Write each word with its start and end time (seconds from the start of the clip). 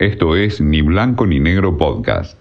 Esto 0.00 0.34
es 0.34 0.62
Ni 0.62 0.80
Blanco 0.80 1.26
ni 1.26 1.38
Negro 1.40 1.76
Podcast. 1.76 2.38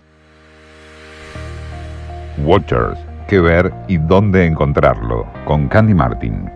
Watchers, 2.46 2.98
qué 3.28 3.42
ver 3.42 3.74
y 3.90 3.98
dónde 3.98 4.46
encontrarlo, 4.46 5.28
con 5.44 5.68
Candy 5.68 5.94
Martin. 5.94 6.50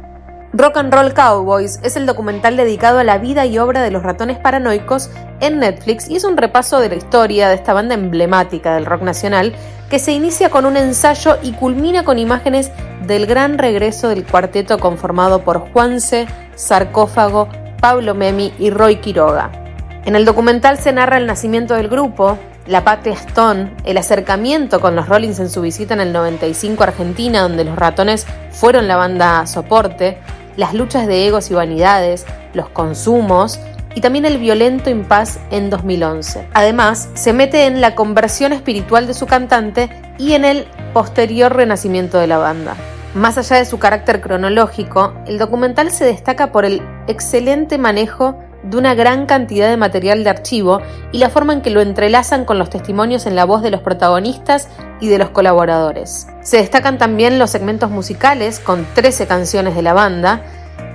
Rock 0.53 0.77
and 0.77 0.93
Roll 0.93 1.13
Cowboys 1.13 1.77
es 1.83 1.97
el 1.97 2.05
documental 2.05 2.55
dedicado 2.55 2.99
a 2.99 3.03
la 3.03 3.17
vida 3.17 3.45
y 3.45 3.57
obra 3.57 3.81
de 3.81 3.91
los 3.91 4.01
ratones 4.01 4.37
paranoicos 4.37 5.11
en 5.41 5.59
Netflix 5.59 6.09
y 6.09 6.15
es 6.15 6.23
un 6.23 6.37
repaso 6.37 6.79
de 6.79 6.87
la 6.87 6.95
historia 6.95 7.49
de 7.49 7.55
esta 7.55 7.73
banda 7.73 7.95
emblemática 7.95 8.73
del 8.73 8.85
rock 8.85 9.01
nacional 9.01 9.53
que 9.89 9.99
se 9.99 10.13
inicia 10.13 10.49
con 10.49 10.65
un 10.65 10.77
ensayo 10.77 11.35
y 11.43 11.51
culmina 11.51 12.05
con 12.05 12.17
imágenes 12.17 12.71
del 13.05 13.25
gran 13.25 13.57
regreso 13.57 14.07
del 14.07 14.25
cuarteto 14.25 14.77
conformado 14.79 15.43
por 15.43 15.59
Juanse, 15.59 16.27
Sarcófago, 16.55 17.49
Pablo 17.81 18.15
Memi 18.15 18.53
y 18.57 18.69
Roy 18.69 19.01
Quiroga. 19.01 19.62
En 20.05 20.17
el 20.17 20.25
documental 20.25 20.77
se 20.77 20.91
narra 20.91 21.17
el 21.17 21.25
nacimiento 21.25 21.75
del 21.75 21.87
grupo, 21.87 22.37
la 22.67 22.83
patria 22.83 23.13
Stone, 23.13 23.71
el 23.85 23.97
acercamiento 23.97 24.81
con 24.81 24.97
los 24.97 25.07
Rollins 25.07 25.39
en 25.39 25.49
su 25.49 25.61
visita 25.61 25.93
en 25.93 26.01
el 26.01 26.11
95 26.11 26.83
a 26.83 26.87
Argentina, 26.87 27.41
donde 27.41 27.63
los 27.63 27.77
ratones 27.77 28.27
fueron 28.51 28.89
la 28.89 28.97
banda 28.97 29.47
soporte, 29.47 30.17
las 30.57 30.73
luchas 30.73 31.07
de 31.07 31.25
egos 31.25 31.49
y 31.51 31.53
vanidades, 31.53 32.25
los 32.53 32.67
consumos 32.67 33.61
y 33.95 34.01
también 34.01 34.25
el 34.25 34.39
violento 34.39 34.89
impas 34.89 35.39
en 35.51 35.69
2011. 35.69 36.49
Además, 36.53 37.07
se 37.13 37.31
mete 37.31 37.65
en 37.65 37.79
la 37.79 37.95
conversión 37.95 38.51
espiritual 38.51 39.07
de 39.07 39.13
su 39.13 39.25
cantante 39.25 39.89
y 40.17 40.33
en 40.33 40.43
el 40.43 40.67
posterior 40.93 41.55
renacimiento 41.55 42.17
de 42.17 42.27
la 42.27 42.39
banda. 42.39 42.75
Más 43.13 43.37
allá 43.37 43.57
de 43.57 43.65
su 43.65 43.79
carácter 43.79 44.19
cronológico, 44.19 45.13
el 45.27 45.37
documental 45.37 45.91
se 45.91 46.03
destaca 46.03 46.51
por 46.51 46.65
el 46.65 46.81
excelente 47.07 47.77
manejo 47.77 48.37
de 48.63 48.77
una 48.77 48.95
gran 48.95 49.25
cantidad 49.25 49.69
de 49.69 49.77
material 49.77 50.23
de 50.23 50.29
archivo 50.29 50.81
y 51.11 51.17
la 51.17 51.29
forma 51.29 51.53
en 51.53 51.61
que 51.61 51.69
lo 51.69 51.81
entrelazan 51.81 52.45
con 52.45 52.57
los 52.57 52.69
testimonios 52.69 53.25
en 53.25 53.35
la 53.35 53.45
voz 53.45 53.61
de 53.61 53.71
los 53.71 53.81
protagonistas 53.81 54.69
y 54.99 55.09
de 55.09 55.17
los 55.17 55.29
colaboradores. 55.29 56.27
Se 56.41 56.57
destacan 56.57 56.97
también 56.97 57.39
los 57.39 57.51
segmentos 57.51 57.91
musicales 57.91 58.59
con 58.59 58.85
13 58.95 59.27
canciones 59.27 59.75
de 59.75 59.81
la 59.81 59.93
banda 59.93 60.41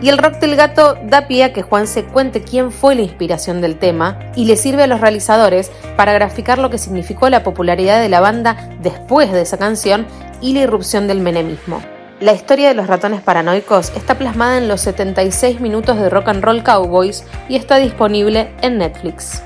y 0.01 0.09
el 0.09 0.19
rock 0.19 0.35
del 0.35 0.57
gato 0.57 0.97
da 1.05 1.27
pie 1.27 1.45
a 1.45 1.53
que 1.53 1.63
Juan 1.63 1.87
se 1.87 2.05
cuente 2.05 2.43
quién 2.43 2.71
fue 2.71 2.95
la 2.95 3.03
inspiración 3.03 3.61
del 3.61 3.79
tema 3.79 4.19
y 4.37 4.45
le 4.45 4.57
sirve 4.57 4.85
a 4.85 4.87
los 4.87 5.01
realizadores 5.01 5.71
para 5.97 6.13
graficar 6.13 6.59
lo 6.59 6.71
que 6.71 6.79
significó 6.79 7.29
la 7.29 7.43
popularidad 7.43 8.01
de 8.01 8.09
la 8.09 8.21
banda 8.21 8.71
después 8.81 9.33
de 9.33 9.43
esa 9.43 9.59
canción 9.59 10.07
y 10.41 10.55
la 10.55 10.61
irrupción 10.61 11.09
del 11.09 11.21
menemismo. 11.21 11.83
La 12.21 12.33
historia 12.33 12.67
de 12.67 12.75
los 12.75 12.89
ratones 12.89 13.21
paranoicos 13.21 13.93
está 13.95 14.19
plasmada 14.19 14.59
en 14.59 14.67
los 14.67 14.81
76 14.81 15.61
minutos 15.61 15.97
de 15.99 16.11
Rock 16.11 16.29
and 16.29 16.43
Roll 16.43 16.65
Cowboys 16.65 17.25
y 17.49 17.55
está 17.55 17.77
disponible 17.77 18.51
en 18.61 18.79
Netflix. 18.79 19.41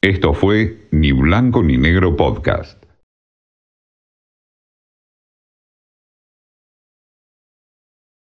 Esto 0.00 0.32
fue 0.32 0.86
Ni 0.92 1.10
Blanco 1.10 1.60
ni 1.60 1.78
Negro 1.78 2.14
Podcast. 2.14 2.81